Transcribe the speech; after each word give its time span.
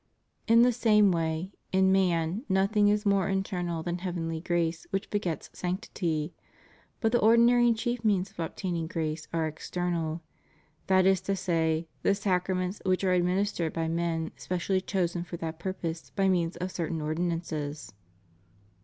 ^ 0.01 0.03
In 0.51 0.63
the 0.63 0.71
same 0.71 1.11
way, 1.11 1.51
in 1.71 1.91
man, 1.91 2.43
nothing 2.49 2.87
is 2.87 3.05
more 3.05 3.29
internal 3.29 3.83
than 3.83 3.99
heavenly 3.99 4.39
grace 4.41 4.87
which 4.89 5.11
begets 5.11 5.51
sanctity, 5.53 6.33
but 6.99 7.11
the 7.11 7.19
ordinary 7.19 7.67
and 7.67 7.77
chief 7.77 8.03
means 8.03 8.31
of 8.31 8.39
obtaining 8.39 8.87
grace 8.87 9.27
are 9.31 9.45
ex 9.45 9.69
ternal: 9.69 10.21
that 10.87 11.05
is 11.05 11.21
to 11.21 11.35
say, 11.35 11.87
the 12.01 12.15
sacraments 12.15 12.81
which 12.83 13.03
are 13.03 13.13
adminis 13.15 13.53
tered 13.53 13.73
by 13.73 13.87
men 13.87 14.31
specially 14.37 14.81
chosen 14.81 15.23
for 15.23 15.37
that 15.37 15.59
purpose, 15.59 16.09
by 16.15 16.27
means 16.27 16.55
of 16.57 16.71
certain 16.71 16.99
ordinances. 16.99 17.93